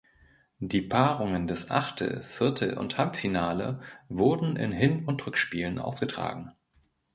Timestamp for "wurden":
4.09-4.55